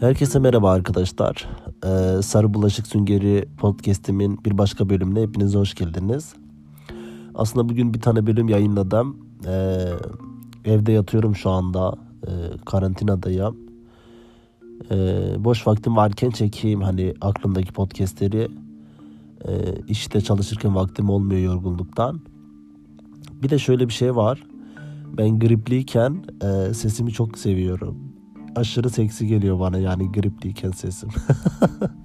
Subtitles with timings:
[0.00, 1.48] Herkese merhaba arkadaşlar.
[1.84, 6.34] Ee, Sarı Bulaşık Süngeri podcast'imin bir başka bölümüne hepiniz hoş geldiniz.
[7.34, 9.16] Aslında bugün bir tane bölüm yayınladım.
[9.46, 9.86] Ee,
[10.64, 11.94] evde yatıyorum şu anda.
[12.26, 12.30] Ee,
[12.66, 13.56] karantinadayım.
[14.90, 18.48] Ee, boş vaktim varken çekeyim hani aklımdaki podcastleri.
[19.48, 19.50] Ee,
[19.88, 22.20] işte çalışırken vaktim olmuyor yorgunluktan.
[23.42, 24.42] Bir de şöyle bir şey var.
[25.18, 28.03] Ben gripliyken e, sesimi çok seviyorum
[28.56, 31.08] aşırı seksi geliyor bana yani gripliyken sesim.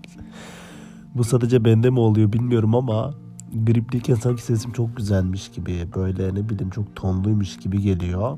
[1.15, 3.13] Bu sadece bende mi oluyor bilmiyorum ama
[3.53, 8.37] gripliyken sanki sesim çok güzelmiş gibi böyle ne bileyim çok tonluymuş gibi geliyor.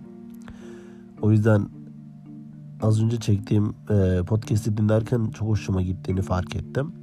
[1.21, 1.69] O yüzden
[2.81, 6.93] az önce çektiğim e, podcast'i dinlerken çok hoşuma gittiğini fark ettim.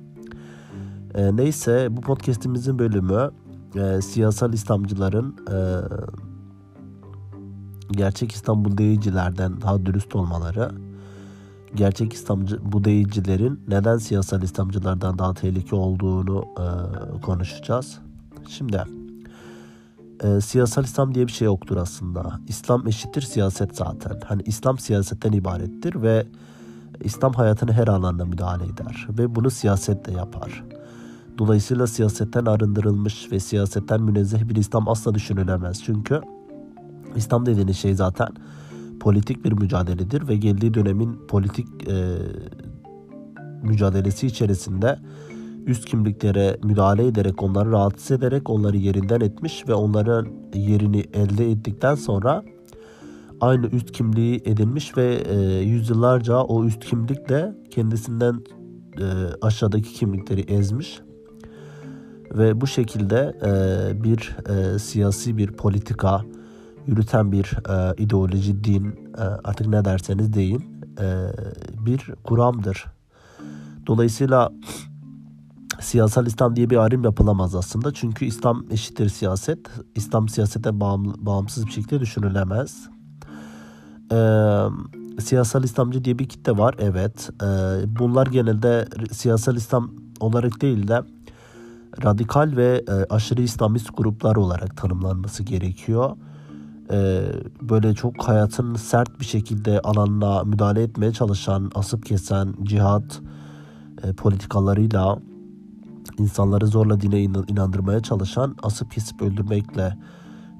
[1.14, 3.30] E, neyse bu podcast'imizin bölümü
[3.74, 5.58] e, siyasal İslamcıların e,
[7.92, 10.87] gerçek İstanbul değicilerden daha dürüst olmaları
[11.74, 17.98] gerçek İslamcı Budeyicilerin neden siyasal İslamcılardan daha tehlike olduğunu e, konuşacağız.
[18.48, 18.84] Şimdi
[20.24, 22.40] e, siyasal İslam diye bir şey yoktur aslında.
[22.48, 24.20] İslam eşittir siyaset zaten.
[24.24, 26.26] Hani İslam siyasetten ibarettir ve
[27.00, 30.64] İslam hayatını her alanda müdahale eder ve bunu siyasetle yapar.
[31.38, 35.82] Dolayısıyla siyasetten arındırılmış ve siyasetten münezzeh bir İslam asla düşünülemez.
[35.84, 36.20] Çünkü
[37.16, 38.28] İslam dediğiniz şey zaten
[39.00, 42.18] politik bir mücadeledir ve geldiği dönemin politik e,
[43.62, 44.98] mücadelesi içerisinde
[45.66, 51.94] üst kimliklere müdahale ederek onları rahatsız ederek onları yerinden etmiş ve onların yerini elde ettikten
[51.94, 52.44] sonra
[53.40, 58.44] aynı üst kimliği edinmiş ve e, yüzyıllarca o üst kimlikle kendisinden
[58.98, 59.04] e,
[59.42, 61.00] aşağıdaki kimlikleri ezmiş
[62.34, 66.22] ve bu şekilde e, bir e, siyasi bir politika
[66.88, 68.84] yürüten bir e, ideoloji, din
[69.18, 71.32] e, artık ne derseniz deyin e,
[71.86, 72.86] bir kuramdır.
[73.86, 74.50] Dolayısıyla
[75.80, 77.92] siyasal İslam diye bir ayrım yapılamaz aslında.
[77.92, 79.58] Çünkü İslam eşittir siyaset.
[79.94, 82.88] İslam siyasete bağımsız bir şekilde düşünülemez.
[84.12, 84.64] Ee,
[85.20, 86.74] siyasal İslamcı diye bir kitle var.
[86.78, 87.30] Evet.
[87.42, 87.46] Ee,
[87.98, 91.02] bunlar genelde siyasal İslam olarak değil de
[92.04, 96.16] radikal ve e, aşırı İslamist gruplar olarak tanımlanması gerekiyor
[96.92, 97.22] e,
[97.62, 103.20] böyle çok hayatın sert bir şekilde alanına müdahale etmeye çalışan, asıp kesen cihat
[104.02, 105.18] e, politikalarıyla
[106.18, 109.96] insanları zorla dine inandırmaya çalışan, asıp kesip öldürmekle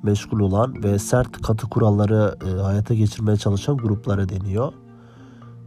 [0.03, 4.72] meşgul olan ve sert katı kuralları e, hayata geçirmeye çalışan gruplara deniyor.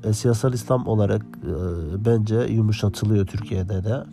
[0.03, 4.03] E, siyasal İslam olarak e, bence yumuşatılıyor Türkiye'de de.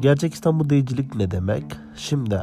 [0.00, 1.64] Gerçek İslam bu değicilik ne demek?
[1.96, 2.40] Şimdi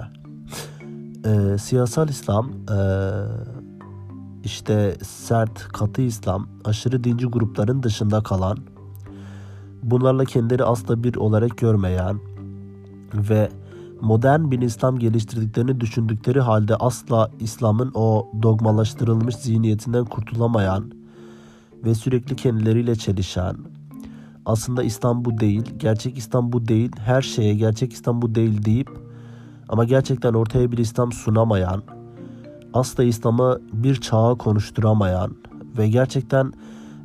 [1.26, 2.80] e, siyasal İslam e,
[4.44, 8.58] işte sert katı İslam aşırı dinci grupların dışında kalan
[9.84, 12.20] bunlarla kendileri asla bir olarak görmeyen
[13.14, 13.50] ve
[14.02, 20.92] modern bir İslam geliştirdiklerini düşündükleri halde asla İslam'ın o dogmalaştırılmış zihniyetinden kurtulamayan
[21.86, 23.56] ve sürekli kendileriyle çelişen
[24.46, 29.11] aslında İslam bu değil, gerçek İslam bu değil, her şeye gerçek İslam bu değil deyip
[29.72, 31.84] ama gerçekten ortaya bir İslam sunamayan,
[32.74, 35.36] asla İslam'ı bir çağa konuşturamayan
[35.78, 36.54] ve gerçekten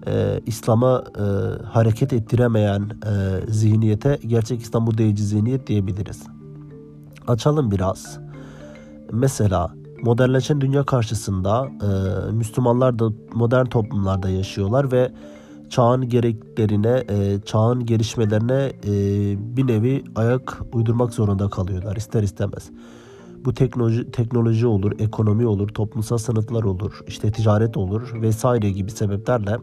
[0.07, 1.23] e, İslam'a e,
[1.65, 6.23] hareket ettiremeyen e, zihniyete gerçek İslam bu deyici zihniyet diyebiliriz.
[7.29, 8.19] Açalım biraz.
[9.13, 15.13] Mesela modernleşen dünya karşısında e, Müslümanlar da modern toplumlarda yaşıyorlar ve
[15.71, 18.93] çağın gereklerine, e, çağın gelişmelerine e,
[19.57, 22.71] bir nevi ayak uydurmak zorunda kalıyorlar ister istemez.
[23.45, 29.57] Bu teknoloji, teknoloji olur, ekonomi olur, toplumsal sınıflar olur, işte ticaret olur vesaire gibi sebeplerle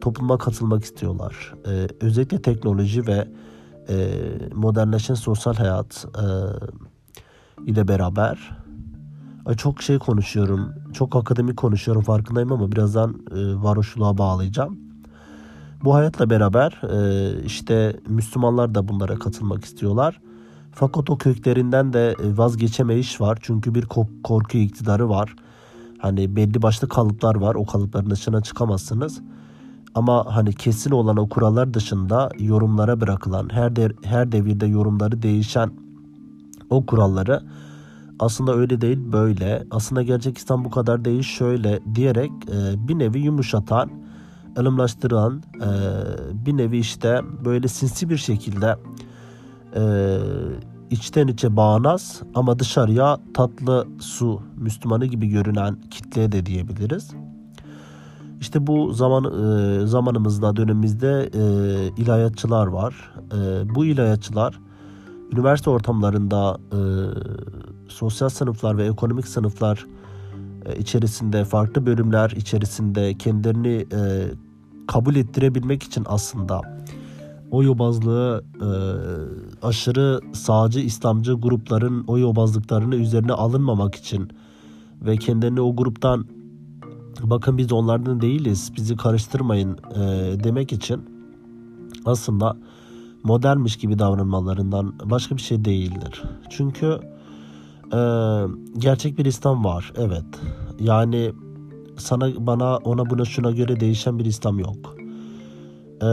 [0.00, 1.54] topluma katılmak istiyorlar.
[1.66, 3.28] E, özellikle teknoloji ve
[3.88, 4.08] e,
[4.54, 6.26] modernleşen sosyal hayat e,
[7.70, 8.56] ile beraber
[9.56, 10.74] çok şey konuşuyorum.
[10.92, 14.85] Çok akademik konuşuyorum farkındayım ama birazdan e, varoşluğa bağlayacağım.
[15.84, 20.20] Bu hayatla beraber e, işte Müslümanlar da bunlara katılmak istiyorlar.
[20.72, 23.38] Fakat o köklerinden de vazgeçemeyiş var.
[23.40, 23.86] Çünkü bir
[24.24, 25.36] korku iktidarı var.
[25.98, 27.54] Hani belli başlı kalıplar var.
[27.54, 29.20] O kalıpların dışına çıkamazsınız.
[29.94, 35.70] Ama hani kesin olan o kurallar dışında yorumlara bırakılan, her de, her devirde yorumları değişen
[36.70, 37.42] o kuralları
[38.18, 39.64] aslında öyle değil böyle.
[39.70, 43.90] Aslında gerçek İslam bu kadar değil şöyle diyerek e, bir nevi yumuşatan
[44.58, 45.68] ılımlaştıran e,
[46.46, 48.76] bir nevi işte böyle sinsi bir şekilde
[49.76, 49.82] e,
[50.90, 57.10] içten içe bağnaz ama dışarıya tatlı su Müslümanı gibi görünen kitleye de diyebiliriz.
[58.40, 61.42] İşte bu zaman e, zamanımızda dönemimizde e,
[62.02, 63.14] ilahiyatçılar var.
[63.32, 64.60] E, bu ilahiyatçılar
[65.32, 66.80] üniversite ortamlarında e,
[67.88, 69.86] sosyal sınıflar ve ekonomik sınıflar
[70.66, 74.30] e, içerisinde farklı bölümler içerisinde kendilerini e,
[74.86, 76.60] kabul ettirebilmek için aslında
[77.50, 78.68] o yobazlığı e,
[79.66, 84.30] aşırı sağcı İslamcı grupların o yobazlıklarını üzerine alınmamak için
[85.02, 86.26] ve kendilerini o gruptan
[87.22, 90.00] bakın biz onlardan değiliz bizi karıştırmayın e,
[90.44, 91.04] demek için
[92.04, 92.56] aslında
[93.22, 96.22] modernmiş gibi davranmalarından başka bir şey değildir.
[96.50, 97.00] Çünkü
[97.92, 98.00] e,
[98.78, 100.24] gerçek bir İslam var evet
[100.80, 101.32] yani
[101.96, 104.96] sana bana ona buna şuna göre değişen bir İslam yok.
[106.02, 106.06] Ee,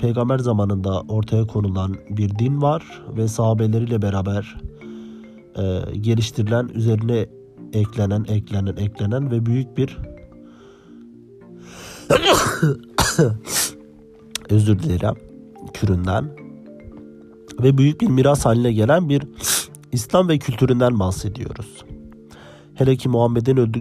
[0.00, 4.56] peygamber zamanında ortaya konulan bir din var ve sahabeleriyle beraber
[5.56, 7.26] e, geliştirilen üzerine
[7.72, 9.98] eklenen eklenen eklenen ve büyük bir
[14.50, 15.14] özür dilerim
[15.74, 16.24] küründen
[17.62, 19.22] ve büyük bir miras haline gelen bir
[19.92, 21.84] İslam ve kültüründen bahsediyoruz.
[22.78, 23.80] Hele ki Muhammed'in öldü,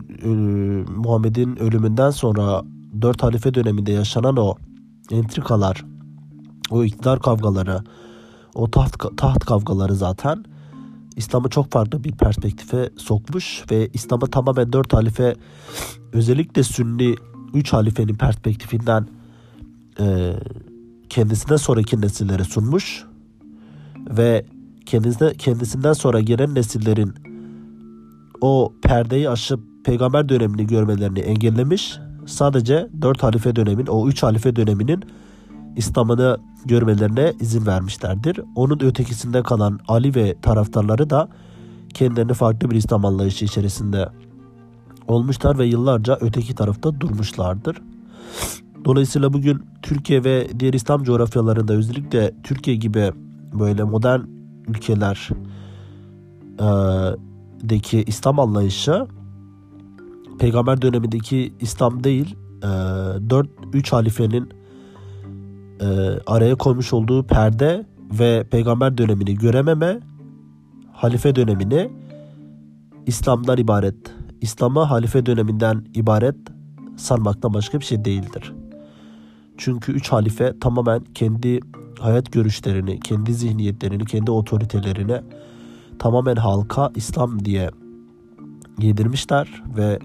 [0.91, 2.63] Muhammed'in ölümünden sonra
[3.01, 4.55] dört halife döneminde yaşanan o
[5.11, 5.85] entrikalar,
[6.71, 7.83] o iktidar kavgaları,
[8.55, 10.43] o taht, taht kavgaları zaten
[11.15, 15.35] İslam'ı çok farklı bir perspektife sokmuş ve İslam'ı tamamen dört halife
[16.13, 17.15] özellikle Sünni
[17.53, 19.07] üç halifenin perspektifinden
[19.99, 20.33] e,
[21.09, 23.05] kendisine sonraki nesillere sunmuş
[24.09, 24.45] ve
[24.85, 27.26] kendisine, kendisinden sonra gelen nesillerin
[28.41, 31.99] o perdeyi aşıp peygamber dönemini görmelerini engellemiş.
[32.25, 35.03] Sadece dört halife dönemin, o üç halife döneminin
[35.75, 38.39] İslam'ını görmelerine izin vermişlerdir.
[38.55, 41.29] Onun ötekisinde kalan Ali ve taraftarları da
[41.93, 44.09] kendilerini farklı bir İslam anlayışı içerisinde
[45.07, 47.81] olmuşlar ve yıllarca öteki tarafta durmuşlardır.
[48.85, 53.11] Dolayısıyla bugün Türkiye ve diğer İslam coğrafyalarında özellikle Türkiye gibi
[53.59, 54.21] böyle modern
[54.67, 55.29] ülkeler
[57.63, 59.07] deki İslam anlayışı
[60.39, 64.49] peygamber dönemindeki İslam değil e, 4-3 halifenin
[65.81, 65.85] e,
[66.27, 67.85] araya koymuş olduğu perde
[68.19, 69.99] ve peygamber dönemini görememe
[70.93, 71.89] halife dönemini
[73.05, 73.95] İslam'dan ibaret
[74.41, 76.35] İslam'ı halife döneminden ibaret
[76.97, 78.53] sanmaktan başka bir şey değildir.
[79.57, 81.59] Çünkü üç halife tamamen kendi
[81.99, 85.21] hayat görüşlerini, kendi zihniyetlerini, kendi otoritelerini
[85.99, 87.69] tamamen halka İslam diye
[88.79, 89.99] yedirmişler ve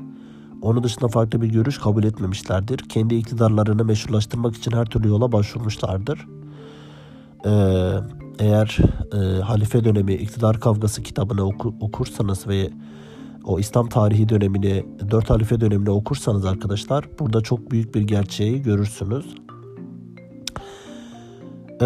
[0.63, 2.79] onun dışında farklı bir görüş kabul etmemişlerdir.
[2.79, 6.27] Kendi iktidarlarını meşrulaştırmak için her türlü yola başvurmuşlardır.
[7.47, 7.51] Ee,
[8.39, 8.79] eğer
[9.13, 12.71] e, halife dönemi iktidar kavgası kitabını oku, okursanız ve
[13.45, 19.35] o İslam tarihi dönemini, dört halife dönemini okursanız arkadaşlar burada çok büyük bir gerçeği görürsünüz.
[21.83, 21.85] E,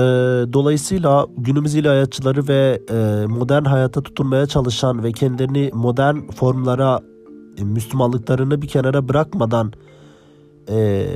[0.53, 7.01] dolayısıyla günümüz ilahiyatçıları ve e, modern hayata tutunmaya çalışan ve kendilerini modern formlara
[7.59, 9.73] e, Müslümanlıklarını bir kenara bırakmadan
[10.71, 11.07] e,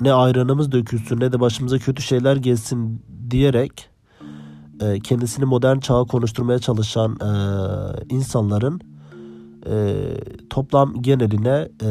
[0.00, 3.88] ne ayranımız dökülsün ne de başımıza kötü şeyler gelsin diyerek
[4.80, 7.30] e, kendisini modern çağa konuşturmaya çalışan e,
[8.14, 8.80] insanların
[9.66, 10.04] e,
[10.50, 11.88] toplam geneline e,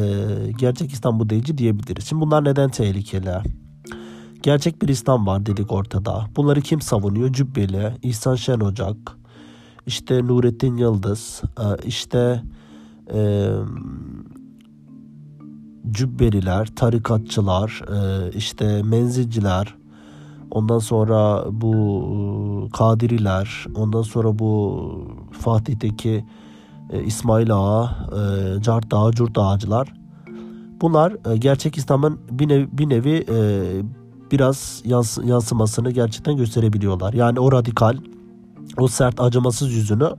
[0.58, 2.04] gerçek İslam bu değilci diyebiliriz.
[2.04, 3.30] Şimdi bunlar neden tehlikeli?
[4.42, 6.26] Gerçek bir İslam var dedik ortada.
[6.36, 7.32] Bunları kim savunuyor?
[7.32, 8.96] Cübbeli, İhsan Şen Ocak,
[9.86, 12.42] işte Nurettin Yıldız, e, işte
[13.14, 13.50] e,
[15.90, 19.74] Cübbeliler, tarikatçılar, e, işte menzilciler,
[20.50, 24.82] ondan sonra bu Kadiriler, ondan sonra bu
[25.32, 26.24] Fatih'teki
[27.04, 29.92] İsmail Ağa, e, Cart Dağı, Curt Ağacılar.
[30.80, 33.26] Bunlar gerçek İslam'ın bir nevi, bir nevi
[34.32, 37.12] biraz yans, yansımasını gerçekten gösterebiliyorlar.
[37.12, 37.96] Yani o radikal,
[38.76, 40.10] o sert, acımasız yüzünü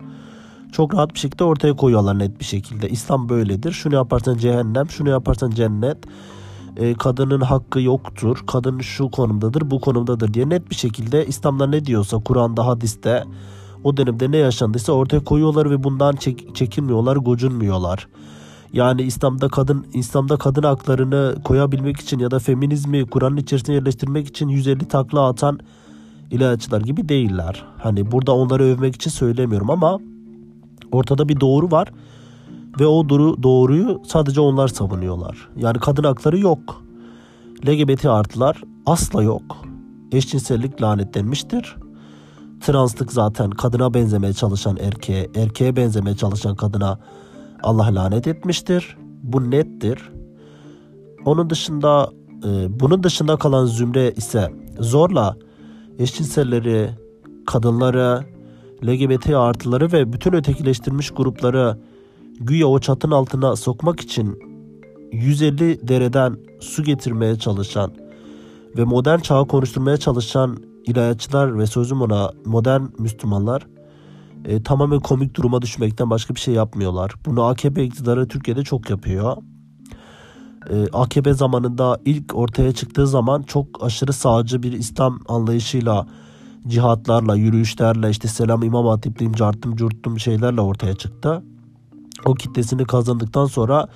[0.71, 2.89] çok rahat bir şekilde ortaya koyuyorlar net bir şekilde.
[2.89, 3.71] İslam böyledir.
[3.71, 5.97] Şunu yaparsan cehennem, şunu yaparsan cennet.
[6.77, 8.43] E, kadının hakkı yoktur.
[8.47, 13.23] Kadın şu konumdadır, bu konumdadır diye net bir şekilde İslam'da ne diyorsa Kur'an'da, hadiste
[13.83, 18.07] o dönemde ne yaşandıysa ortaya koyuyorlar ve bundan çek, çekinmiyorlar, gocunmuyorlar.
[18.73, 24.47] Yani İslam'da kadın İslam'da kadın haklarını koyabilmek için ya da feminizmi Kur'an'ın içerisine yerleştirmek için
[24.47, 25.59] 150 takla atan
[26.31, 27.65] ilahiyatçılar gibi değiller.
[27.77, 29.99] Hani burada onları övmek için söylemiyorum ama
[30.91, 31.91] ortada bir doğru var
[32.79, 35.49] ve o doğru, doğruyu sadece onlar savunuyorlar.
[35.57, 36.83] Yani kadın hakları yok.
[37.67, 39.57] LGBT artılar asla yok.
[40.11, 41.75] Eşcinsellik lanetlenmiştir.
[42.61, 46.99] Translık zaten kadına benzemeye çalışan erkeğe, erkeğe benzemeye çalışan kadına
[47.63, 48.97] Allah lanet etmiştir.
[49.23, 50.11] Bu nettir.
[51.25, 52.11] Onun dışında
[52.45, 55.37] e, bunun dışında kalan zümre ise zorla
[55.99, 56.89] eşcinselleri,
[57.47, 58.25] kadınları,
[58.83, 61.77] LGBT artıları ve bütün ötekileştirilmiş grupları
[62.39, 64.39] güya o çatın altına sokmak için
[65.11, 67.91] 150 dereden su getirmeye çalışan
[68.77, 73.67] ve modern çağı konuşturmaya çalışan ilahiyatçılar ve sözüm ona modern Müslümanlar
[74.45, 77.13] e, tamamen komik duruma düşmekten başka bir şey yapmıyorlar.
[77.25, 79.37] Bunu AKP iktidarı Türkiye'de çok yapıyor.
[80.69, 86.07] E, AKP zamanında ilk ortaya çıktığı zaman çok aşırı sağcı bir İslam anlayışıyla
[86.67, 91.43] cihatlarla, yürüyüşlerle işte selam imam hatipliyim, carttım, curttum şeylerle ortaya çıktı.
[92.25, 93.87] O kitlesini kazandıktan sonra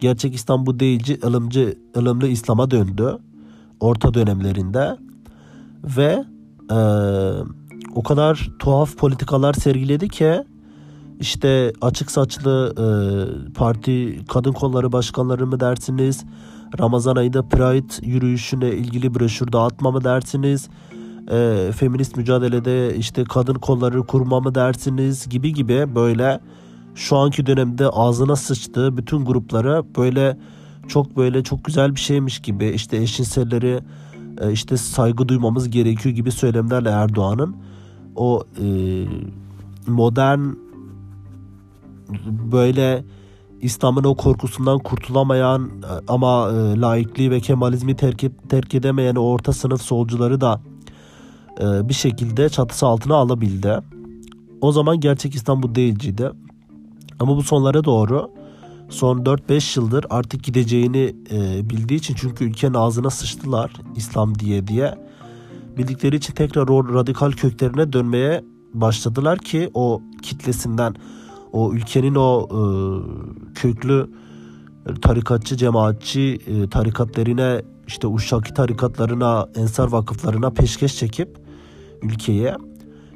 [0.00, 3.18] gerçek İslam bu değilci, ılımcı, ılımlı İslam'a döndü.
[3.80, 4.96] Orta dönemlerinde.
[5.84, 6.24] Ve
[6.70, 6.78] e,
[7.94, 10.44] o kadar tuhaf politikalar sergiledi ki
[11.20, 12.86] işte açık saçlı e,
[13.52, 16.24] parti kadın kolları başkanları mı dersiniz?
[16.78, 20.68] Ramazan ayında Pride yürüyüşüne ilgili broşür dağıtma mı dersiniz?
[21.30, 26.40] E, feminist mücadelede işte kadın kolları kurma mı dersiniz gibi gibi böyle
[26.94, 30.38] şu anki dönemde ağzına sıçtığı bütün grupları böyle
[30.88, 33.80] çok böyle çok güzel bir şeymiş gibi işte eşcinselleri
[34.40, 37.56] e, işte saygı duymamız gerekiyor gibi söylemlerle Erdoğan'ın
[38.16, 38.66] o e,
[39.86, 40.40] modern
[42.52, 43.04] böyle
[43.60, 49.82] İslam'ın o korkusundan kurtulamayan e, ama e, laikliği ve kemalizmi terk, terk edemeyen orta sınıf
[49.82, 50.60] solcuları da
[51.60, 53.78] e, bir şekilde çatısı altına alabildi.
[54.60, 56.30] O zaman gerçek İslam bu değilciydi.
[57.20, 58.30] Ama bu sonlara doğru
[58.88, 64.94] son 4-5 yıldır artık gideceğini e, bildiği için çünkü ülkenin ağzına sıçtılar İslam diye diye.
[65.76, 70.94] Bildikleri için tekrar o radikal köklerine dönmeye başladılar ki o kitlesinden
[71.52, 72.60] o ülkenin o e,
[73.54, 74.10] köklü
[75.02, 81.38] tarikatçı, cemaatçi e, tarikatlarına işte Uşşaki tarikatlarına, Ensar vakıflarına peşkeş çekip
[82.02, 82.56] ülkeye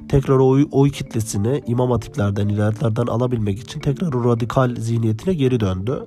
[0.08, 6.06] tekrar o oy, kitlesini imam hatiplerden, ilahiyatlardan alabilmek için tekrar o radikal zihniyetine geri döndü.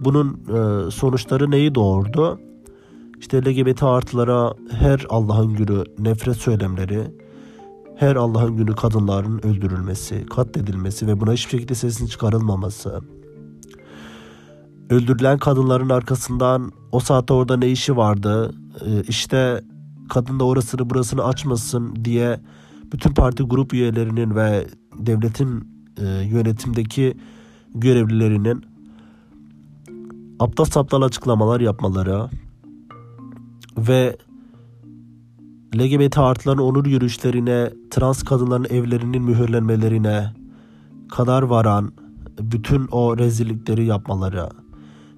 [0.00, 2.40] Bunun e, sonuçları neyi doğurdu?
[3.20, 7.14] İşte LGBT artılara her Allah'ın günü nefret söylemleri,
[7.96, 13.00] her Allah'ın günü kadınların öldürülmesi, katledilmesi ve buna hiçbir şekilde sesin çıkarılmaması,
[14.90, 18.54] öldürülen kadınların arkasından o saatte orada ne işi vardı,
[18.86, 19.64] e, işte
[20.08, 22.40] kadın da orasını burasını açmasın diye
[22.92, 24.66] bütün parti grup üyelerinin ve
[24.98, 27.14] devletin e, yönetimdeki
[27.74, 28.64] görevlilerinin
[30.38, 32.28] aptal saptal açıklamalar yapmaları
[33.88, 34.16] ve
[35.76, 40.32] LGBT artıların onur yürüyüşlerine, trans kadınların evlerinin mühürlenmelerine
[41.08, 41.92] kadar varan
[42.40, 44.48] bütün o rezillikleri yapmaları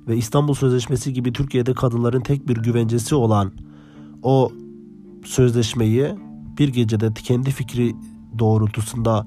[0.09, 3.53] ve İstanbul Sözleşmesi gibi Türkiye'de kadınların tek bir güvencesi olan
[4.23, 4.53] o
[5.25, 6.15] sözleşmeyi
[6.59, 7.95] bir gecede kendi fikri
[8.39, 9.27] doğrultusunda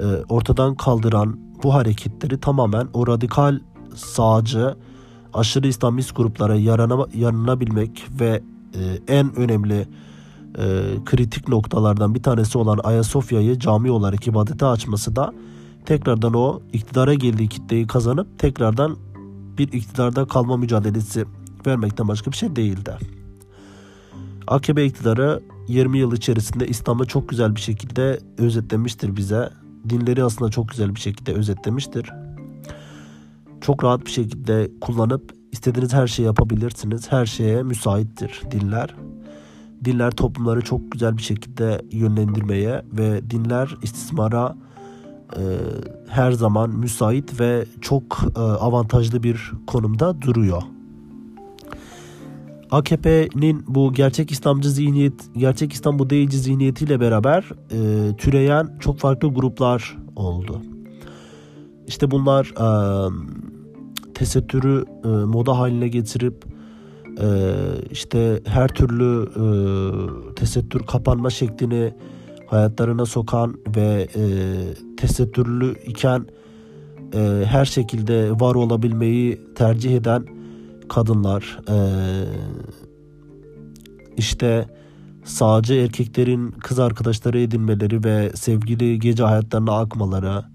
[0.00, 3.60] e, ortadan kaldıran bu hareketleri tamamen o radikal
[3.94, 4.76] sağcı
[5.34, 8.42] aşırı İslamist gruplara yarana, yaranabilmek ve
[8.74, 9.88] e, en önemli
[10.58, 10.64] e,
[11.04, 15.32] kritik noktalardan bir tanesi olan Ayasofya'yı cami olarak ibadete açması da
[15.84, 18.96] tekrardan o iktidara geldiği kitleyi kazanıp tekrardan
[19.58, 21.24] bir iktidarda kalma mücadelesi
[21.66, 22.96] vermekten başka bir şey değildi.
[24.46, 29.50] AKP iktidarı 20 yıl içerisinde İslam'ı çok güzel bir şekilde özetlemiştir bize.
[29.88, 32.12] Dinleri aslında çok güzel bir şekilde özetlemiştir.
[33.60, 37.12] Çok rahat bir şekilde kullanıp istediğiniz her şeyi yapabilirsiniz.
[37.12, 38.94] Her şeye müsaittir dinler.
[39.84, 44.56] Dinler toplumları çok güzel bir şekilde yönlendirmeye ve dinler istismara
[45.36, 45.42] e,
[46.08, 50.62] her zaman müsait ve çok e, avantajlı bir konumda duruyor.
[52.70, 59.28] AKP'nin bu gerçek İslamcı zihniyet, gerçek İslam bu değilci zihniyetiyle beraber e, türeyen çok farklı
[59.28, 60.62] gruplar oldu.
[61.86, 62.66] İşte bunlar e,
[64.20, 66.44] tesettürü e, moda haline getirip
[67.20, 67.28] e,
[67.90, 69.44] işte her türlü e,
[70.34, 71.94] tesettür kapanma şeklini
[72.46, 74.24] hayatlarına sokan ve e,
[74.96, 76.26] tesettürlü iken
[77.14, 80.26] e, her şekilde var olabilmeyi tercih eden
[80.88, 81.76] kadınlar, e,
[84.16, 84.68] işte
[85.24, 90.49] sağcı erkeklerin kız arkadaşları edinmeleri ve sevgili gece hayatlarına akmaları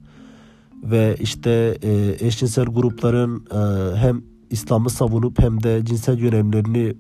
[0.86, 6.94] ve işte e, eşcinsel grupların e, hem İslam'ı savunup hem de cinsel yönelimlerini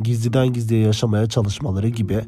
[0.00, 2.20] gizliden gizliye yaşamaya çalışmaları gibi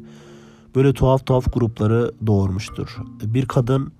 [0.75, 2.97] böyle tuhaf tuhaf grupları doğurmuştur.
[3.23, 3.91] Bir kadın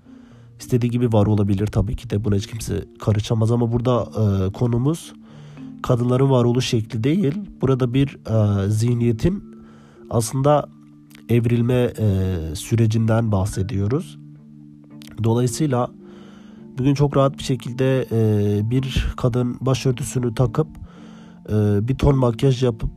[0.59, 5.13] istediği gibi var olabilir tabii ki de buna hiç kimse karışamaz ama burada e, konumuz
[5.81, 7.33] kadınların varoluş şekli değil.
[7.61, 9.43] Burada bir e, zihniyetin
[10.09, 10.69] aslında
[11.29, 14.17] evrilme e, sürecinden bahsediyoruz.
[15.23, 15.89] Dolayısıyla
[16.77, 20.67] bugün çok rahat bir şekilde e, bir kadın başörtüsünü takıp
[21.49, 21.53] e,
[21.87, 22.89] bir ton makyaj yapıp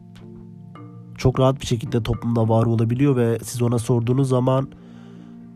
[1.18, 4.68] çok rahat bir şekilde toplumda var olabiliyor ve siz ona sorduğunuz zaman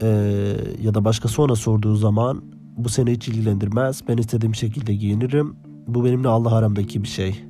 [0.02, 0.06] e,
[0.82, 2.42] ya da başkası ona sorduğu zaman
[2.76, 4.02] bu seni hiç ilgilendirmez.
[4.08, 5.56] Ben istediğim şekilde giyinirim.
[5.86, 7.44] Bu benimle Allah aramdaki bir şey.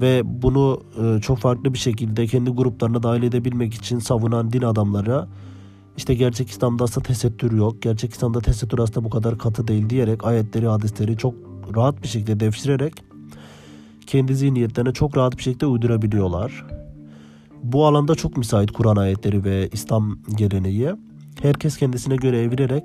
[0.00, 5.26] Ve bunu e, çok farklı bir şekilde kendi gruplarına dahil edebilmek için savunan din adamları
[5.96, 7.82] işte gerçek İslam'da aslında tesettür yok.
[7.82, 11.34] Gerçek İslam'da tesettür aslında bu kadar katı değil diyerek ayetleri, hadisleri çok
[11.76, 12.94] rahat bir şekilde devşirerek
[14.06, 16.66] kendi zihniyetlerine çok rahat bir şekilde uydurabiliyorlar.
[17.62, 20.90] Bu alanda çok müsait Kur'an ayetleri ve İslam geleneği.
[21.42, 22.84] Herkes kendisine göre evirerek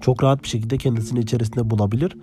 [0.00, 2.16] çok rahat bir şekilde kendisini içerisinde bulabilir.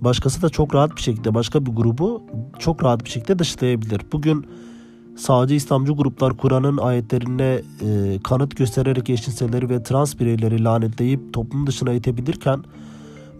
[0.00, 2.22] Başkası da çok rahat bir şekilde başka bir grubu
[2.58, 4.00] çok rahat bir şekilde dışlayabilir.
[4.12, 4.46] Bugün
[5.16, 11.92] sağcı İslamcı gruplar Kur'an'ın ayetlerine e, kanıt göstererek eşcinselleri ve trans bireyleri lanetleyip toplum dışına
[11.92, 12.64] itebilirken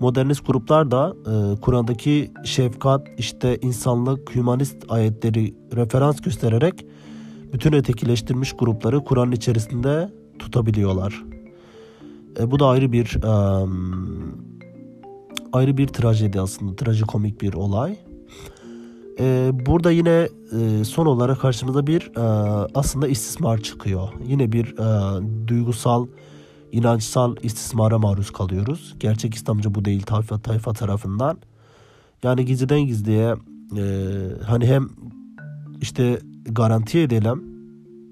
[0.01, 6.87] modernist gruplar da e, Kur'an'daki şefkat, işte insanlık, hümanist ayetleri referans göstererek
[7.53, 11.25] bütün ötekileştirmiş grupları Kur'an'ın içerisinde tutabiliyorlar.
[12.41, 13.67] E, bu da ayrı bir e,
[15.53, 17.97] ayrı bir trajedi aslında, trajikomik bir olay.
[19.21, 20.29] E, burada yine
[20.61, 22.21] e, son olarak karşımıza bir e,
[22.75, 24.09] aslında istismar çıkıyor.
[24.27, 26.07] Yine bir e, duygusal,
[26.73, 28.95] inançsal istismara maruz kalıyoruz.
[29.01, 31.39] Gerçek İslamcı bu değil tayfa tayfa tarafından.
[32.23, 33.35] Yani gizliden gizliye
[33.77, 33.85] e,
[34.47, 34.89] hani hem
[35.81, 37.45] işte garanti edelim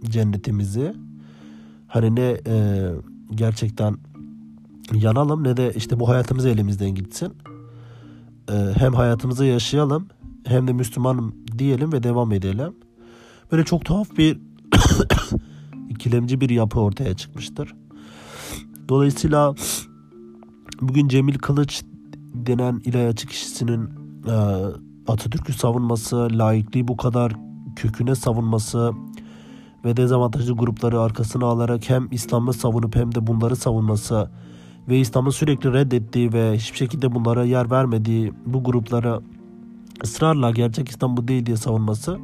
[0.04, 0.94] cennetimizi.
[1.88, 2.88] Hani ne e,
[3.34, 3.96] gerçekten
[4.92, 7.32] yanalım ne de işte bu hayatımız elimizden gitsin.
[8.52, 10.06] E, hem hayatımızı yaşayalım
[10.52, 12.74] hem de Müslümanım diyelim ve devam edelim.
[13.52, 14.38] Böyle çok tuhaf bir
[15.88, 17.74] ikilemci bir yapı ortaya çıkmıştır.
[18.88, 19.54] Dolayısıyla
[20.80, 21.82] bugün Cemil Kılıç
[22.34, 23.90] denen ilahiyatçı kişisinin
[24.26, 24.34] e,
[25.06, 27.32] Atatürk'ü savunması, laikliği bu kadar
[27.76, 28.92] köküne savunması
[29.84, 34.30] ve dezavantajlı grupları arkasına alarak hem İslam'ı savunup hem de bunları savunması
[34.88, 39.20] ve İslam'ı sürekli reddettiği ve hiçbir şekilde bunlara yer vermediği bu gruplara
[40.02, 42.18] ısrarla gerçek İslam bu değil diye savunması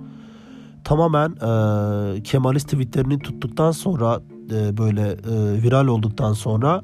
[0.84, 6.82] tamamen e, Kemalist tweetlerini tuttuktan sonra e, böyle e, viral olduktan sonra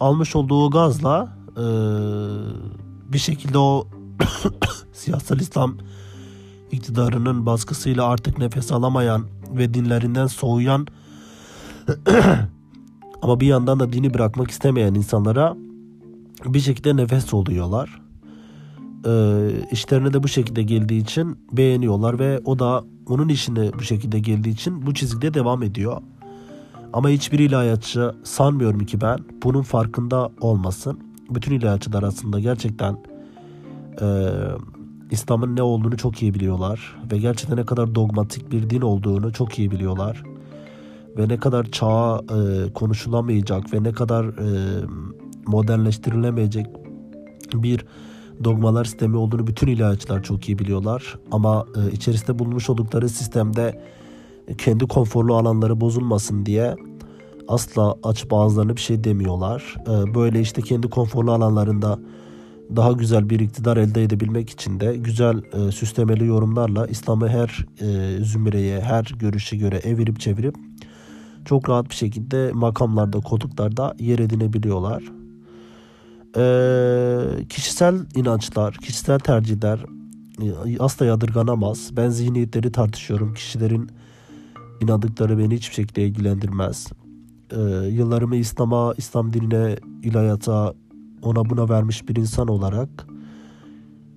[0.00, 1.64] almış olduğu gazla e,
[3.12, 3.88] bir şekilde o
[4.92, 5.76] siyasal İslam
[6.72, 10.86] iktidarının baskısıyla artık nefes alamayan ve dinlerinden soğuyan
[13.22, 15.56] ama bir yandan da dini bırakmak istemeyen insanlara
[16.44, 18.03] bir şekilde nefes oluyorlar.
[19.06, 24.18] Ee, işlerine de bu şekilde geldiği için beğeniyorlar ve o da onun işine bu şekilde
[24.18, 26.02] geldiği için bu çizgide devam ediyor.
[26.92, 30.98] Ama hiçbir ilahiyatçı sanmıyorum ki ben bunun farkında olmasın.
[31.30, 32.96] Bütün ilahiyatçılar aslında gerçekten
[34.00, 34.06] e,
[35.10, 39.58] İslam'ın ne olduğunu çok iyi biliyorlar ve gerçekten ne kadar dogmatik bir din olduğunu çok
[39.58, 40.22] iyi biliyorlar
[41.18, 44.80] ve ne kadar çağa e, konuşulamayacak ve ne kadar e,
[45.46, 46.66] modernleştirilemeyecek
[47.54, 47.86] bir
[48.44, 53.82] dogmalar sistemi olduğunu bütün ilahiyatçılar çok iyi biliyorlar ama e, içerisinde bulunmuş oldukları sistemde
[54.58, 56.76] kendi konforlu alanları bozulmasın diye
[57.48, 59.74] asla açıp ağızlarını bir şey demiyorlar.
[59.82, 61.98] E, böyle işte kendi konforlu alanlarında
[62.76, 68.18] daha güzel bir iktidar elde edebilmek için de güzel e, süslemeli yorumlarla İslam'ı her e,
[68.24, 70.54] zümreye, her görüşe göre evirip çevirip
[71.44, 75.02] çok rahat bir şekilde makamlarda, koltuklarda yer edinebiliyorlar.
[76.36, 79.84] E, kişisel inançlar, kişisel tercihler
[80.42, 81.90] e, asla yadırganamaz.
[81.96, 83.34] Ben zihniyetleri tartışıyorum.
[83.34, 83.90] Kişilerin
[84.80, 86.86] inandıkları beni hiçbir şekilde ilgilendirmez.
[87.50, 90.74] E, yıllarımı İslam'a, İslam dinine, ilahiyata,
[91.22, 93.06] ona buna vermiş bir insan olarak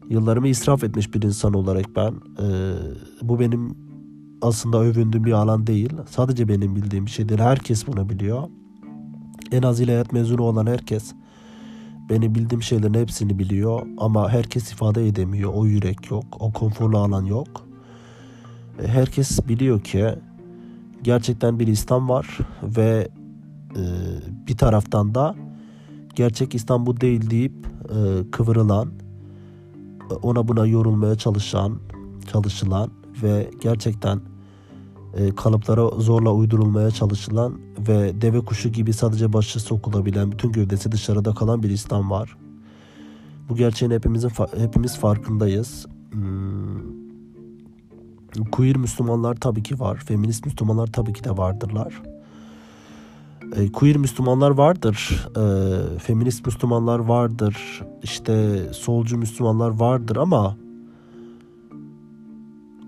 [0.09, 2.47] yıllarımı israf etmiş bir insan olarak ben e,
[3.21, 3.75] bu benim
[4.41, 5.93] aslında övündüğüm bir alan değil.
[6.09, 7.39] Sadece benim bildiğim bir şeydir.
[7.39, 8.43] Herkes bunu biliyor.
[9.51, 11.13] En az ilahiyat mezunu olan herkes
[12.09, 15.53] benim bildiğim şeylerin hepsini biliyor ama herkes ifade edemiyor.
[15.53, 17.67] O yürek yok, o konforlu alan yok.
[18.83, 20.15] E, herkes biliyor ki
[21.03, 23.07] gerçekten bir İslam var ve
[23.75, 23.83] e,
[24.47, 25.35] bir taraftan da
[26.15, 28.91] gerçek İslam bu değil deyip e, kıvırılan,
[30.21, 31.79] ona buna yorulmaya çalışan,
[32.31, 32.91] çalışılan
[33.23, 34.36] ve gerçekten e,
[35.35, 41.63] kalıplara zorla uydurulmaya çalışılan ve deve kuşu gibi sadece başı sokulabilen, bütün gövdesi dışarıda kalan
[41.63, 42.37] bir İslam var.
[43.49, 45.85] Bu gerçeğin hepimizin hepimiz farkındayız.
[46.11, 46.97] Hmm,
[48.51, 49.97] Queer Müslümanlar tabii ki var.
[49.97, 52.01] Feminist Müslümanlar tabii ki de vardırlar.
[53.55, 55.27] E, queer Müslümanlar vardır.
[55.37, 57.83] E, feminist Müslümanlar vardır.
[58.03, 60.57] İşte solcu Müslümanlar vardır ama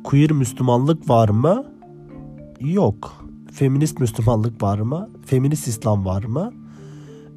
[0.04, 1.66] queer Müslümanlık var mı?
[2.60, 3.26] Yok.
[3.52, 5.10] Feminist Müslümanlık var mı?
[5.26, 6.54] Feminist İslam var mı?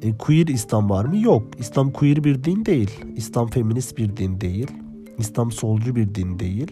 [0.01, 1.17] E, queer İslam var mı?
[1.17, 1.43] Yok.
[1.59, 2.91] İslam queer bir din değil.
[3.15, 4.71] İslam feminist bir din değil.
[5.17, 6.71] İslam solcu bir din değil.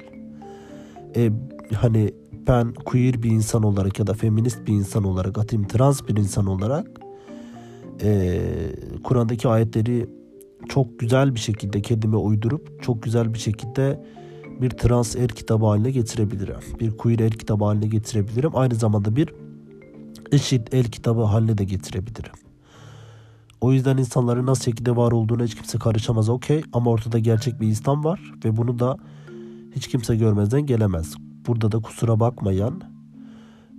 [1.15, 1.31] E,
[1.73, 2.13] hani
[2.47, 6.45] ben queer bir insan olarak ya da feminist bir insan olarak atayım trans bir insan
[6.45, 6.87] olarak
[8.03, 8.41] e,
[9.03, 10.09] Kur'an'daki ayetleri
[10.69, 14.03] çok güzel bir şekilde kendime uydurup çok güzel bir şekilde
[14.61, 16.55] bir trans er kitabı haline getirebilirim.
[16.79, 18.51] Bir queer er kitabı haline getirebilirim.
[18.53, 19.33] Aynı zamanda bir
[20.31, 22.33] eşit el kitabı haline de getirebilirim.
[23.61, 26.63] O yüzden insanların nasıl şekilde var olduğuna hiç kimse karışamaz okey.
[26.73, 28.97] Ama ortada gerçek bir İslam var ve bunu da
[29.75, 31.15] hiç kimse görmezden gelemez.
[31.47, 32.81] Burada da kusura bakmayan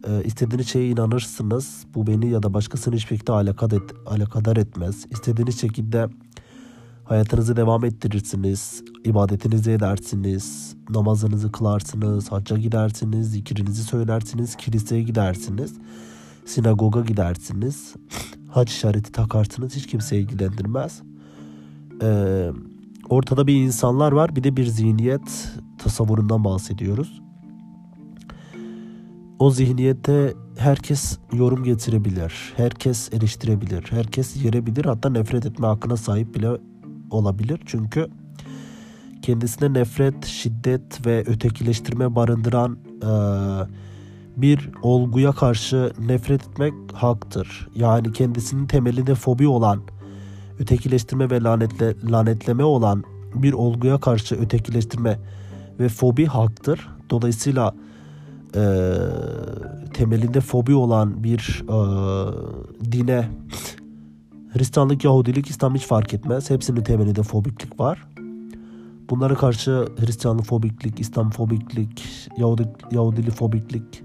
[0.09, 1.87] e, istediğiniz şeye inanırsınız.
[1.95, 5.07] Bu beni ya da başkasını hiçbir şekilde alakadar, et, alakadar etmez.
[5.11, 6.09] İstediğiniz şekilde
[7.13, 8.85] hayatınızı devam ettirirsiniz.
[9.05, 10.77] ibadetinizi edersiniz.
[10.91, 12.33] Namazınızı kılarsınız.
[12.33, 13.31] Hacca gidersiniz.
[13.31, 14.57] Zikrinizi söylersiniz.
[14.57, 15.75] Kiliseye gidersiniz.
[16.45, 17.95] Sinagoga gidersiniz.
[18.49, 19.77] Hac işareti takarsınız.
[19.77, 21.03] Hiç kimse ilgilendirmez.
[22.03, 22.51] Ee,
[23.09, 24.37] ortada bir insanlar var.
[24.37, 27.23] Bir de bir zihniyet tasavvurundan bahsediyoruz.
[29.39, 32.53] O zihniyete herkes yorum getirebilir.
[32.57, 33.87] Herkes eleştirebilir.
[33.91, 34.85] Herkes yerebilir.
[34.85, 36.49] Hatta nefret etme hakkına sahip bile
[37.13, 37.61] olabilir.
[37.67, 38.09] Çünkü
[39.23, 43.11] kendisine nefret, şiddet ve ötekileştirme barındıran e,
[44.37, 47.69] bir olguya karşı nefret etmek haktır.
[47.75, 49.83] Yani kendisinin temelinde fobi olan,
[50.59, 55.19] ötekileştirme ve lanetle, lanetleme olan bir olguya karşı ötekileştirme
[55.81, 56.89] ve fobi haktır.
[57.11, 57.75] Dolayısıyla
[58.57, 58.95] e,
[59.95, 61.77] temelinde fobi olan bir e,
[62.93, 63.29] dine
[64.53, 66.51] Hristiyanlık, Yahudilik, İslam hiç fark etmez.
[66.51, 68.09] Hepsinin temelinde fobiklik var.
[69.11, 72.05] Bunlara karşı Hristiyanlık fobiklik, İslam fobiklik,
[72.37, 74.03] Yahudi, Yahudili fobiklik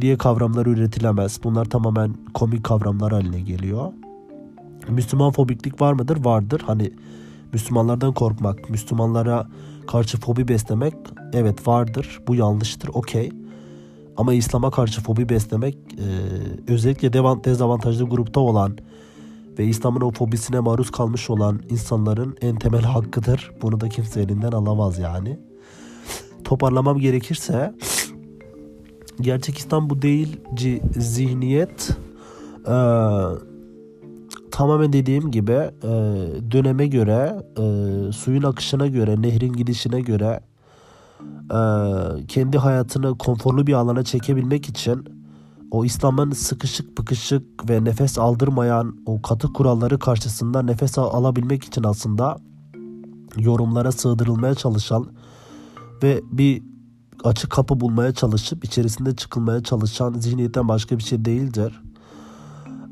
[0.00, 1.40] diye kavramlar üretilemez.
[1.44, 3.92] Bunlar tamamen komik kavramlar haline geliyor.
[4.88, 6.24] Müslüman fobiklik var mıdır?
[6.24, 6.62] Vardır.
[6.66, 6.92] Hani
[7.52, 9.48] Müslümanlardan korkmak, Müslümanlara
[9.86, 10.94] karşı fobi beslemek
[11.32, 12.20] evet vardır.
[12.28, 12.90] Bu yanlıştır.
[12.94, 13.30] Okey.
[14.16, 17.12] Ama İslam'a karşı fobi beslemek e, özellikle
[17.44, 18.78] dezavantajlı grupta olan
[19.58, 20.12] ve İslam'ın o
[20.62, 23.52] maruz kalmış olan insanların en temel hakkıdır.
[23.62, 25.38] Bunu da kimse elinden alamaz yani.
[26.44, 27.74] Toparlamam gerekirse
[29.20, 31.96] gerçek İslam bu değilci zihniyet
[32.66, 32.76] e,
[34.50, 35.92] tamamen dediğim gibi e,
[36.50, 40.40] döneme göre e, suyun akışına göre nehrin gidişine göre
[41.50, 41.58] e,
[42.26, 45.13] kendi hayatını konforlu bir alana çekebilmek için
[45.74, 52.36] o İslam'ın sıkışık pıkışık ve nefes aldırmayan o katı kuralları karşısında nefes alabilmek için aslında
[53.36, 55.06] yorumlara sığdırılmaya çalışan
[56.02, 56.62] ve bir
[57.24, 61.82] açık kapı bulmaya çalışıp içerisinde çıkılmaya çalışan zihniyetten başka bir şey değildir.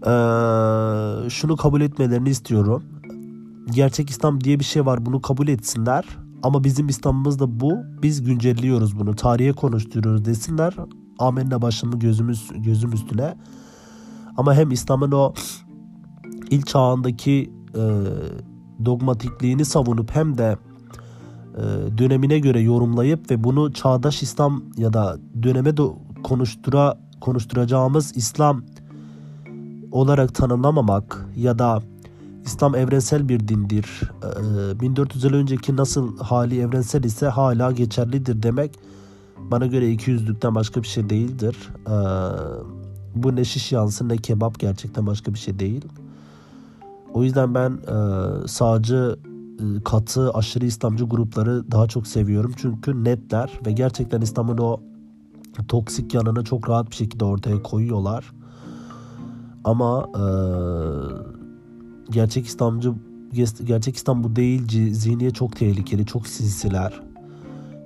[0.06, 2.82] Ee, şunu kabul etmelerini istiyorum.
[3.74, 6.04] Gerçek İslam diye bir şey var bunu kabul etsinler.
[6.42, 7.72] Ama bizim İslam'ımız da bu.
[8.02, 9.16] Biz güncelliyoruz bunu.
[9.16, 10.74] Tarihe konuşturuyoruz desinler.
[11.18, 13.37] Amenna başımı gözümüz gözüm üstüne.
[14.37, 15.35] Ama hem İslam'ın o
[16.51, 17.83] ilk çağındaki e,
[18.85, 20.57] dogmatikliğini savunup hem de
[21.55, 21.62] e,
[21.98, 28.62] dönemine göre yorumlayıp ve bunu çağdaş İslam ya da döneme do- konuştura konuşturacağımız İslam
[29.92, 31.83] olarak tanımlamamak ya da
[32.44, 34.03] İslam evrensel bir dindir.
[34.81, 38.79] 1400 yıl önceki nasıl hali evrensel ise hala geçerlidir demek
[39.52, 41.56] bana göre 200'lükten başka bir şey değildir.
[43.14, 45.84] Bu ne şiş yansın ne kebap gerçekten başka bir şey değil.
[47.14, 47.78] O yüzden ben
[48.46, 49.18] sağcı
[49.84, 52.52] katı aşırı İslamcı grupları daha çok seviyorum.
[52.56, 54.80] Çünkü netler ve gerçekten İslam'ın o
[55.68, 58.32] toksik yanını çok rahat bir şekilde ortaya koyuyorlar.
[59.64, 60.24] Ama e,
[62.10, 62.92] gerçek İslamcı
[63.64, 67.12] gerçek İslam bu değil zihniye çok tehlikeli, çok sinsiler.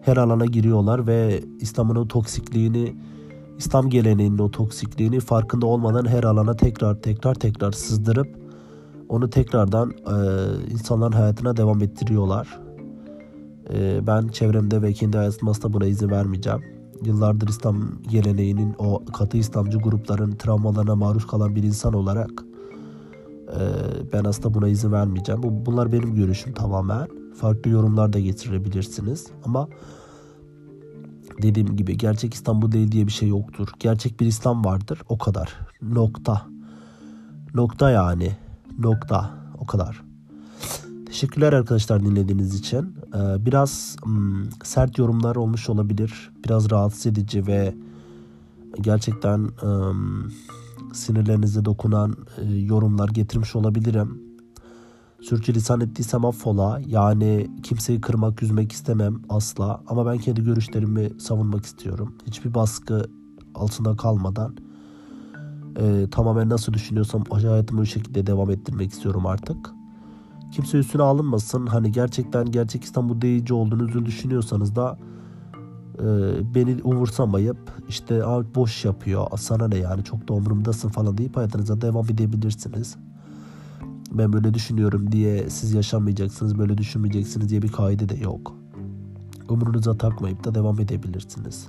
[0.06, 2.96] Her alana giriyorlar ve İslam'ın o toksikliğini,
[3.58, 8.28] İslam geleneğinin o toksikliğini farkında olmadan her alana tekrar tekrar tekrar sızdırıp
[9.08, 10.14] onu tekrardan e,
[10.72, 12.60] insanların hayatına devam ettiriyorlar.
[13.74, 16.60] E, ben çevremde ve kendi hayatımda buna izin vermeyeceğim.
[17.04, 22.30] Yıllardır İslam geleneğinin o katı İslamcı grupların travmalarına maruz kalan bir insan olarak
[23.48, 23.60] e,
[24.12, 25.42] ben aslında buna izin vermeyeceğim.
[25.42, 27.25] Bu, bunlar benim görüşüm tamamen.
[27.40, 29.68] Farklı yorumlar da getirebilirsiniz ama
[31.42, 33.68] Dediğim gibi gerçek İslam bu değil diye bir şey yoktur.
[33.78, 35.52] Gerçek bir İslam vardır o kadar.
[35.82, 36.46] Nokta.
[37.54, 38.36] Nokta yani.
[38.78, 39.30] Nokta.
[39.58, 40.02] O kadar.
[41.06, 42.96] Teşekkürler arkadaşlar dinlediğiniz için.
[43.14, 46.30] Ee, biraz hmm, sert yorumlar olmuş olabilir.
[46.44, 47.74] Biraz rahatsız edici ve
[48.80, 50.32] gerçekten um,
[50.92, 54.25] sinirlerinize dokunan e, yorumlar getirmiş olabilirim.
[55.20, 56.80] Sürçülisan ettiysem affola.
[56.86, 59.82] Yani kimseyi kırmak, üzmek istemem asla.
[59.86, 62.14] Ama ben kendi görüşlerimi savunmak istiyorum.
[62.26, 63.10] Hiçbir baskı
[63.54, 64.56] altında kalmadan
[65.80, 69.70] e, tamamen nasıl düşünüyorsam hayatımı o şekilde devam ettirmek istiyorum artık.
[70.52, 71.66] Kimse üstüne alınmasın.
[71.66, 74.98] Hani gerçekten gerçek İstanbul deyici olduğunuzu düşünüyorsanız da
[75.98, 76.04] e,
[76.54, 78.22] beni umursamayıp işte
[78.54, 82.96] boş yapıyor sana ne yani çok da umurumdasın falan deyip hayatınıza devam edebilirsiniz.
[84.12, 88.54] Ben böyle düşünüyorum diye siz yaşamayacaksınız böyle düşünmeyeceksiniz diye bir kaide de yok.
[89.48, 91.68] Umurunuza takmayıp da devam edebilirsiniz.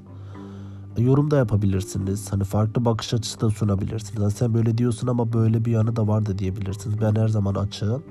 [0.98, 2.32] E, yorum da yapabilirsiniz.
[2.32, 4.22] Hani farklı bakış açısı da sunabilirsiniz.
[4.22, 7.02] Yani sen böyle diyorsun ama böyle bir yanı da var da diyebilirsiniz.
[7.02, 8.04] Ben her zaman açığım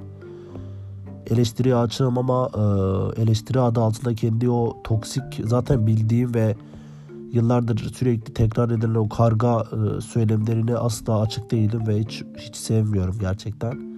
[1.30, 6.56] eleştiriye açığım ama e, eleştiri adı altında kendi o toksik zaten bildiğim ve
[7.32, 13.16] yıllardır sürekli tekrar edilen o karga e, söylemlerini asla açık değilim ve hiç hiç sevmiyorum
[13.20, 13.95] gerçekten.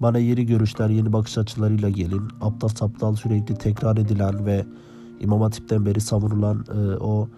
[0.00, 2.22] Bana yeni görüşler, yeni bakış açılarıyla gelin.
[2.40, 4.64] Aptal saptal sürekli tekrar edilen ve
[5.20, 7.28] İmam Hatip'ten beri savunulan e, o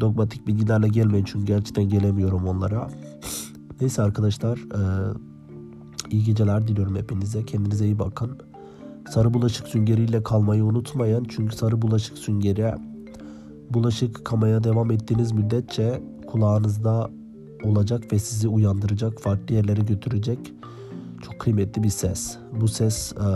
[0.00, 2.90] dogmatik bilgilerle gelmeyin çünkü gerçekten gelemiyorum onlara.
[3.80, 4.80] Neyse arkadaşlar e,
[6.10, 7.44] iyi geceler diliyorum hepinize.
[7.44, 8.38] Kendinize iyi bakın.
[9.10, 11.26] Sarı bulaşık süngeriyle kalmayı unutmayın.
[11.28, 12.74] Çünkü sarı bulaşık süngeri
[13.70, 17.10] bulaşık kamaya devam ettiğiniz müddetçe kulağınızda
[17.64, 20.38] olacak ve sizi uyandıracak, farklı yerlere götürecek
[21.22, 22.38] çok kıymetli bir ses.
[22.60, 23.26] Bu ses e,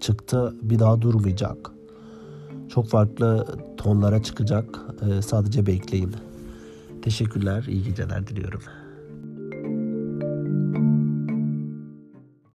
[0.00, 1.70] çıktı bir daha durmayacak.
[2.68, 4.80] Çok farklı tonlara çıkacak.
[5.10, 6.14] E, sadece bekleyin.
[7.02, 8.60] Teşekkürler, iyi geceler diliyorum.